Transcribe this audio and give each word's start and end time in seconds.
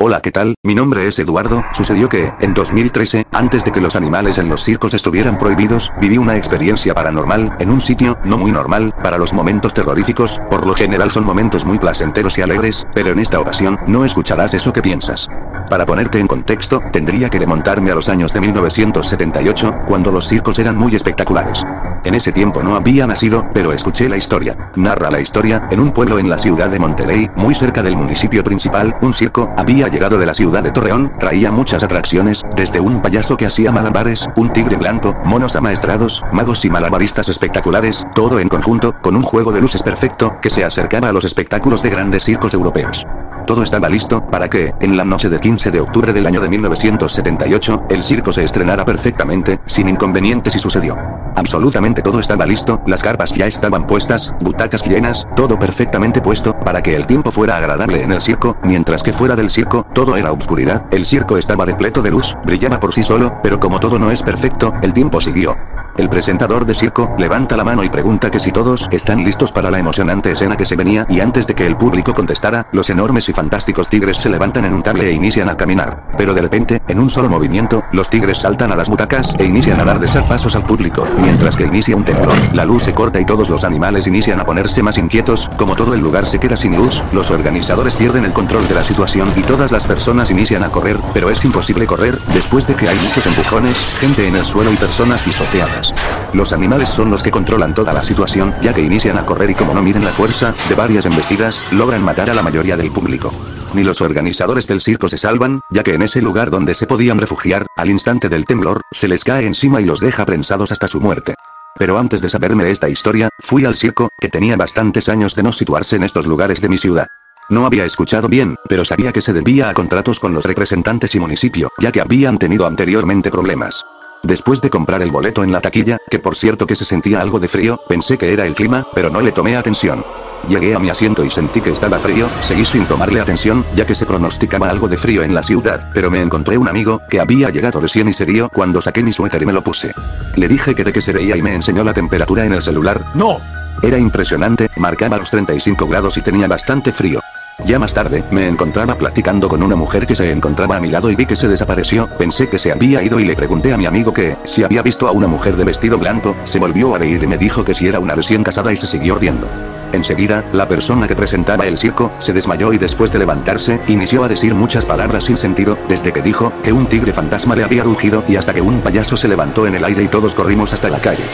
Hola, 0.00 0.20
¿qué 0.20 0.30
tal? 0.30 0.54
Mi 0.62 0.76
nombre 0.76 1.08
es 1.08 1.18
Eduardo. 1.18 1.64
Sucedió 1.72 2.08
que, 2.08 2.32
en 2.40 2.54
2013, 2.54 3.26
antes 3.32 3.64
de 3.64 3.72
que 3.72 3.80
los 3.80 3.96
animales 3.96 4.38
en 4.38 4.48
los 4.48 4.62
circos 4.62 4.94
estuvieran 4.94 5.38
prohibidos, 5.38 5.90
viví 6.00 6.18
una 6.18 6.36
experiencia 6.36 6.94
paranormal, 6.94 7.56
en 7.58 7.68
un 7.68 7.80
sitio, 7.80 8.16
no 8.22 8.38
muy 8.38 8.52
normal, 8.52 8.94
para 9.02 9.18
los 9.18 9.32
momentos 9.32 9.74
terroríficos, 9.74 10.40
por 10.50 10.64
lo 10.68 10.74
general 10.74 11.10
son 11.10 11.24
momentos 11.24 11.66
muy 11.66 11.80
placenteros 11.80 12.38
y 12.38 12.42
alegres, 12.42 12.86
pero 12.94 13.10
en 13.10 13.18
esta 13.18 13.40
ocasión, 13.40 13.76
no 13.88 14.04
escucharás 14.04 14.54
eso 14.54 14.72
que 14.72 14.82
piensas. 14.82 15.26
Para 15.68 15.84
ponerte 15.84 16.20
en 16.20 16.28
contexto, 16.28 16.80
tendría 16.92 17.28
que 17.28 17.40
remontarme 17.40 17.90
a 17.90 17.96
los 17.96 18.08
años 18.08 18.32
de 18.32 18.40
1978, 18.40 19.80
cuando 19.88 20.12
los 20.12 20.28
circos 20.28 20.60
eran 20.60 20.76
muy 20.76 20.94
espectaculares. 20.94 21.64
En 22.08 22.14
ese 22.14 22.32
tiempo 22.32 22.62
no 22.62 22.74
había 22.74 23.06
nacido, 23.06 23.44
pero 23.52 23.70
escuché 23.74 24.08
la 24.08 24.16
historia. 24.16 24.70
Narra 24.76 25.10
la 25.10 25.20
historia, 25.20 25.68
en 25.70 25.78
un 25.78 25.92
pueblo 25.92 26.18
en 26.18 26.30
la 26.30 26.38
ciudad 26.38 26.70
de 26.70 26.78
Monterrey, 26.78 27.28
muy 27.36 27.54
cerca 27.54 27.82
del 27.82 27.98
municipio 27.98 28.42
principal, 28.42 28.96
un 29.02 29.12
circo, 29.12 29.52
había 29.58 29.88
llegado 29.88 30.16
de 30.16 30.24
la 30.24 30.32
ciudad 30.32 30.62
de 30.62 30.70
Torreón, 30.70 31.12
traía 31.20 31.52
muchas 31.52 31.82
atracciones, 31.82 32.46
desde 32.56 32.80
un 32.80 33.02
payaso 33.02 33.36
que 33.36 33.44
hacía 33.44 33.72
malabares, 33.72 34.26
un 34.36 34.50
tigre 34.54 34.76
blanco, 34.76 35.18
monos 35.26 35.54
amaestrados, 35.54 36.22
magos 36.32 36.64
y 36.64 36.70
malabaristas 36.70 37.28
espectaculares, 37.28 38.06
todo 38.14 38.40
en 38.40 38.48
conjunto, 38.48 38.94
con 39.02 39.14
un 39.14 39.22
juego 39.22 39.52
de 39.52 39.60
luces 39.60 39.82
perfecto, 39.82 40.38
que 40.40 40.48
se 40.48 40.64
acercaba 40.64 41.10
a 41.10 41.12
los 41.12 41.26
espectáculos 41.26 41.82
de 41.82 41.90
grandes 41.90 42.24
circos 42.24 42.54
europeos. 42.54 43.06
Todo 43.46 43.62
estaba 43.62 43.90
listo 43.90 44.26
para 44.26 44.48
que, 44.48 44.72
en 44.80 44.96
la 44.96 45.04
noche 45.04 45.28
de 45.28 45.40
15 45.40 45.70
de 45.70 45.80
octubre 45.80 46.14
del 46.14 46.26
año 46.26 46.40
de 46.40 46.48
1978, 46.48 47.84
el 47.90 48.02
circo 48.02 48.32
se 48.32 48.44
estrenara 48.44 48.86
perfectamente, 48.86 49.60
sin 49.66 49.90
inconvenientes 49.90 50.54
y 50.54 50.58
sucedió. 50.58 50.96
Absolutamente 51.38 52.02
todo 52.02 52.18
estaba 52.18 52.44
listo, 52.44 52.82
las 52.84 53.00
carpas 53.00 53.36
ya 53.36 53.46
estaban 53.46 53.86
puestas, 53.86 54.34
butacas 54.40 54.88
llenas, 54.88 55.28
todo 55.36 55.56
perfectamente 55.56 56.20
puesto, 56.20 56.58
para 56.58 56.82
que 56.82 56.96
el 56.96 57.06
tiempo 57.06 57.30
fuera 57.30 57.56
agradable 57.56 58.02
en 58.02 58.10
el 58.10 58.20
circo, 58.20 58.56
mientras 58.64 59.04
que 59.04 59.12
fuera 59.12 59.36
del 59.36 59.48
circo, 59.48 59.86
todo 59.94 60.16
era 60.16 60.32
obscuridad, 60.32 60.86
el 60.90 61.06
circo 61.06 61.38
estaba 61.38 61.64
repleto 61.64 62.02
de 62.02 62.10
luz, 62.10 62.36
brillaba 62.44 62.80
por 62.80 62.92
sí 62.92 63.04
solo, 63.04 63.38
pero 63.40 63.60
como 63.60 63.78
todo 63.78 64.00
no 64.00 64.10
es 64.10 64.20
perfecto, 64.20 64.74
el 64.82 64.92
tiempo 64.92 65.20
siguió. 65.20 65.56
El 65.98 66.08
presentador 66.08 66.64
de 66.64 66.74
circo 66.74 67.14
levanta 67.18 67.56
la 67.56 67.64
mano 67.64 67.82
y 67.82 67.88
pregunta 67.88 68.30
que 68.30 68.38
si 68.38 68.52
todos 68.52 68.86
están 68.92 69.24
listos 69.24 69.50
para 69.50 69.70
la 69.70 69.80
emocionante 69.80 70.30
escena 70.30 70.56
que 70.56 70.64
se 70.64 70.76
venía 70.76 71.04
y 71.08 71.18
antes 71.18 71.48
de 71.48 71.56
que 71.56 71.66
el 71.66 71.76
público 71.76 72.14
contestara, 72.14 72.68
los 72.72 72.88
enormes 72.88 73.28
y 73.28 73.32
fantásticos 73.32 73.90
tigres 73.90 74.16
se 74.16 74.30
levantan 74.30 74.64
en 74.64 74.74
un 74.74 74.82
cable 74.82 75.08
e 75.08 75.12
inician 75.12 75.48
a 75.48 75.56
caminar. 75.56 76.04
Pero 76.16 76.34
de 76.34 76.40
repente, 76.40 76.80
en 76.86 77.00
un 77.00 77.10
solo 77.10 77.28
movimiento, 77.28 77.82
los 77.90 78.08
tigres 78.08 78.38
saltan 78.38 78.70
a 78.70 78.76
las 78.76 78.88
butacas 78.88 79.34
e 79.38 79.44
inician 79.44 79.80
a 79.80 79.84
dar 79.84 79.98
pasos 80.28 80.54
al 80.54 80.62
público, 80.62 81.04
mientras 81.20 81.56
que 81.56 81.66
inicia 81.66 81.96
un 81.96 82.04
temblor, 82.04 82.36
la 82.52 82.64
luz 82.64 82.84
se 82.84 82.94
corta 82.94 83.18
y 83.18 83.26
todos 83.26 83.50
los 83.50 83.64
animales 83.64 84.06
inician 84.06 84.38
a 84.38 84.44
ponerse 84.44 84.84
más 84.84 84.98
inquietos, 84.98 85.50
como 85.58 85.74
todo 85.74 85.94
el 85.94 86.00
lugar 86.00 86.26
se 86.26 86.38
queda 86.38 86.56
sin 86.56 86.76
luz, 86.76 87.02
los 87.12 87.32
organizadores 87.32 87.96
pierden 87.96 88.24
el 88.24 88.32
control 88.32 88.68
de 88.68 88.74
la 88.74 88.84
situación 88.84 89.32
y 89.34 89.42
todas 89.42 89.72
las 89.72 89.84
personas 89.84 90.30
inician 90.30 90.62
a 90.62 90.70
correr, 90.70 90.98
pero 91.12 91.28
es 91.28 91.44
imposible 91.44 91.86
correr, 91.86 92.18
después 92.32 92.68
de 92.68 92.76
que 92.76 92.88
hay 92.88 92.98
muchos 93.00 93.26
empujones, 93.26 93.84
gente 93.96 94.28
en 94.28 94.36
el 94.36 94.46
suelo 94.46 94.72
y 94.72 94.76
personas 94.76 95.24
pisoteadas. 95.24 95.87
Los 96.32 96.52
animales 96.52 96.90
son 96.90 97.10
los 97.10 97.22
que 97.22 97.30
controlan 97.30 97.74
toda 97.74 97.92
la 97.92 98.04
situación, 98.04 98.54
ya 98.60 98.74
que 98.74 98.82
inician 98.82 99.16
a 99.16 99.24
correr 99.24 99.50
y 99.50 99.54
como 99.54 99.72
no 99.72 99.82
miden 99.82 100.04
la 100.04 100.12
fuerza, 100.12 100.54
de 100.68 100.74
varias 100.74 101.06
embestidas, 101.06 101.64
logran 101.70 102.02
matar 102.02 102.28
a 102.28 102.34
la 102.34 102.42
mayoría 102.42 102.76
del 102.76 102.90
público. 102.90 103.32
Ni 103.74 103.82
los 103.82 104.00
organizadores 104.00 104.66
del 104.66 104.80
circo 104.80 105.08
se 105.08 105.18
salvan, 105.18 105.60
ya 105.70 105.82
que 105.82 105.94
en 105.94 106.02
ese 106.02 106.20
lugar 106.20 106.50
donde 106.50 106.74
se 106.74 106.86
podían 106.86 107.18
refugiar, 107.18 107.66
al 107.76 107.90
instante 107.90 108.28
del 108.28 108.44
temblor, 108.44 108.82
se 108.90 109.08
les 109.08 109.24
cae 109.24 109.46
encima 109.46 109.80
y 109.80 109.84
los 109.84 110.00
deja 110.00 110.26
prensados 110.26 110.70
hasta 110.70 110.88
su 110.88 111.00
muerte. 111.00 111.34
Pero 111.76 111.98
antes 111.98 112.20
de 112.20 112.30
saberme 112.30 112.70
esta 112.70 112.88
historia, 112.88 113.30
fui 113.38 113.64
al 113.64 113.76
circo, 113.76 114.10
que 114.18 114.28
tenía 114.28 114.56
bastantes 114.56 115.08
años 115.08 115.34
de 115.34 115.42
no 115.42 115.52
situarse 115.52 115.96
en 115.96 116.02
estos 116.02 116.26
lugares 116.26 116.60
de 116.60 116.68
mi 116.68 116.76
ciudad. 116.76 117.06
No 117.50 117.64
había 117.64 117.86
escuchado 117.86 118.28
bien, 118.28 118.56
pero 118.68 118.84
sabía 118.84 119.12
que 119.12 119.22
se 119.22 119.32
debía 119.32 119.70
a 119.70 119.74
contratos 119.74 120.20
con 120.20 120.34
los 120.34 120.44
representantes 120.44 121.14
y 121.14 121.20
municipio, 121.20 121.70
ya 121.78 121.90
que 121.90 122.00
habían 122.00 122.38
tenido 122.38 122.66
anteriormente 122.66 123.30
problemas. 123.30 123.84
Después 124.22 124.60
de 124.60 124.70
comprar 124.70 125.02
el 125.02 125.10
boleto 125.10 125.44
en 125.44 125.52
la 125.52 125.60
taquilla, 125.60 125.98
que 126.10 126.18
por 126.18 126.36
cierto 126.36 126.66
que 126.66 126.76
se 126.76 126.84
sentía 126.84 127.20
algo 127.20 127.38
de 127.38 127.48
frío, 127.48 127.80
pensé 127.88 128.18
que 128.18 128.32
era 128.32 128.46
el 128.46 128.54
clima, 128.54 128.86
pero 128.94 129.10
no 129.10 129.20
le 129.20 129.32
tomé 129.32 129.56
atención. 129.56 130.04
Llegué 130.46 130.74
a 130.74 130.78
mi 130.78 130.90
asiento 130.90 131.24
y 131.24 131.30
sentí 131.30 131.60
que 131.60 131.70
estaba 131.70 131.98
frío, 131.98 132.28
seguí 132.40 132.64
sin 132.64 132.86
tomarle 132.86 133.20
atención, 133.20 133.64
ya 133.74 133.86
que 133.86 133.94
se 133.94 134.06
pronosticaba 134.06 134.70
algo 134.70 134.88
de 134.88 134.96
frío 134.96 135.22
en 135.22 135.34
la 135.34 135.42
ciudad, 135.42 135.90
pero 135.92 136.10
me 136.10 136.20
encontré 136.20 136.58
un 136.58 136.68
amigo, 136.68 137.00
que 137.08 137.20
había 137.20 137.50
llegado 137.50 137.80
recién 137.80 138.08
y 138.08 138.12
se 138.12 138.24
dio 138.24 138.48
cuando 138.48 138.80
saqué 138.80 139.02
mi 139.02 139.12
suéter 139.12 139.42
y 139.42 139.46
me 139.46 139.52
lo 139.52 139.62
puse. 139.62 139.92
Le 140.36 140.48
dije 140.48 140.74
que 140.74 140.84
de 140.84 140.92
qué 140.92 141.02
se 141.02 141.12
veía 141.12 141.36
y 141.36 141.42
me 141.42 141.54
enseñó 141.54 141.84
la 141.84 141.94
temperatura 141.94 142.44
en 142.44 142.52
el 142.52 142.62
celular. 142.62 143.04
¡No! 143.14 143.40
Era 143.82 143.98
impresionante, 143.98 144.68
marcaba 144.76 145.18
los 145.18 145.30
35 145.30 145.86
grados 145.86 146.16
y 146.16 146.22
tenía 146.22 146.48
bastante 146.48 146.92
frío. 146.92 147.20
Ya 147.68 147.78
más 147.78 147.92
tarde, 147.92 148.24
me 148.30 148.48
encontraba 148.48 148.94
platicando 148.94 149.46
con 149.46 149.62
una 149.62 149.76
mujer 149.76 150.06
que 150.06 150.16
se 150.16 150.32
encontraba 150.32 150.76
a 150.76 150.80
mi 150.80 150.90
lado 150.90 151.10
y 151.10 151.16
vi 151.16 151.26
que 151.26 151.36
se 151.36 151.48
desapareció, 151.48 152.08
pensé 152.16 152.48
que 152.48 152.58
se 152.58 152.72
había 152.72 153.02
ido 153.02 153.20
y 153.20 153.26
le 153.26 153.36
pregunté 153.36 153.74
a 153.74 153.76
mi 153.76 153.84
amigo 153.84 154.10
que, 154.10 154.36
si 154.44 154.64
había 154.64 154.80
visto 154.80 155.06
a 155.06 155.12
una 155.12 155.26
mujer 155.26 155.54
de 155.54 155.64
vestido 155.64 155.98
blanco, 155.98 156.34
se 156.44 156.58
volvió 156.58 156.94
a 156.94 156.98
reír 156.98 157.22
y 157.22 157.26
me 157.26 157.36
dijo 157.36 157.66
que 157.66 157.74
si 157.74 157.86
era 157.86 158.00
una 158.00 158.14
recién 158.14 158.42
casada 158.42 158.72
y 158.72 158.76
se 158.78 158.86
siguió 158.86 159.16
riendo. 159.16 159.46
Enseguida, 159.92 160.44
la 160.52 160.68
persona 160.68 161.06
que 161.06 161.16
presentaba 161.16 161.66
el 161.66 161.78
circo, 161.78 162.12
se 162.18 162.32
desmayó 162.32 162.72
y 162.72 162.78
después 162.78 163.12
de 163.12 163.18
levantarse, 163.18 163.80
inició 163.88 164.24
a 164.24 164.28
decir 164.28 164.54
muchas 164.54 164.84
palabras 164.84 165.24
sin 165.24 165.36
sentido, 165.36 165.78
desde 165.88 166.12
que 166.12 166.22
dijo, 166.22 166.52
que 166.62 166.72
un 166.72 166.86
tigre 166.86 167.12
fantasma 167.12 167.56
le 167.56 167.64
había 167.64 167.82
rugido 167.82 168.24
y 168.28 168.36
hasta 168.36 168.54
que 168.54 168.60
un 168.60 168.80
payaso 168.80 169.16
se 169.16 169.28
levantó 169.28 169.66
en 169.66 169.74
el 169.74 169.84
aire 169.84 170.02
y 170.02 170.08
todos 170.08 170.34
corrimos 170.34 170.72
hasta 170.72 170.90
la 170.90 171.00
calle. 171.00 171.24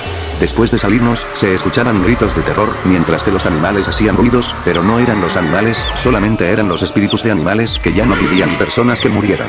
Después 0.40 0.70
de 0.70 0.78
salirnos, 0.78 1.26
se 1.32 1.54
escuchaban 1.54 2.02
gritos 2.02 2.34
de 2.34 2.42
terror, 2.42 2.74
mientras 2.84 3.22
que 3.22 3.32
los 3.32 3.46
animales 3.46 3.88
hacían 3.88 4.16
ruidos, 4.16 4.54
pero 4.64 4.82
no 4.82 4.98
eran 4.98 5.20
los 5.20 5.36
animales, 5.36 5.84
solamente 5.94 6.50
eran 6.50 6.68
los 6.68 6.82
espíritus 6.82 7.22
de 7.22 7.30
animales 7.30 7.78
que 7.78 7.92
ya 7.92 8.06
no 8.06 8.16
vivían 8.16 8.52
y 8.52 8.56
personas 8.56 9.00
que 9.00 9.08
murieron. 9.08 9.48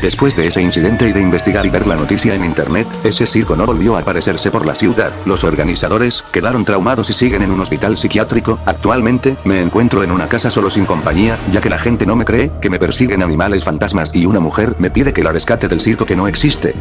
Después 0.00 0.36
de 0.36 0.46
ese 0.46 0.62
incidente 0.62 1.08
y 1.08 1.12
de 1.12 1.20
investigar 1.20 1.64
y 1.66 1.70
ver 1.70 1.86
la 1.86 1.96
noticia 1.96 2.34
en 2.34 2.44
internet, 2.44 2.86
ese 3.02 3.26
circo 3.26 3.56
no 3.56 3.66
volvió 3.66 3.96
a 3.96 4.00
aparecerse 4.00 4.50
por 4.50 4.66
la 4.66 4.74
ciudad. 4.74 5.12
Los 5.24 5.44
organizadores 5.44 6.22
quedaron 6.32 6.64
traumados 6.64 7.10
y 7.10 7.12
siguen 7.12 7.42
en 7.42 7.50
un 7.50 7.60
hospital 7.60 7.96
psiquiátrico. 7.96 8.58
Actualmente, 8.66 9.36
me 9.44 9.60
encuentro 9.60 10.02
en 10.02 10.10
una 10.10 10.28
casa 10.28 10.50
solo 10.50 10.70
sin 10.70 10.84
compañía, 10.84 11.38
ya 11.50 11.60
que 11.60 11.70
la 11.70 11.78
gente 11.78 12.06
no 12.06 12.16
me 12.16 12.24
cree, 12.24 12.52
que 12.60 12.70
me 12.70 12.78
persiguen 12.78 13.22
animales 13.22 13.64
fantasmas 13.64 14.14
y 14.14 14.26
una 14.26 14.40
mujer 14.40 14.76
me 14.78 14.90
pide 14.90 15.12
que 15.12 15.24
la 15.24 15.32
rescate 15.32 15.68
del 15.68 15.80
circo 15.80 16.06
que 16.06 16.16
no 16.16 16.28
existe. 16.28 16.74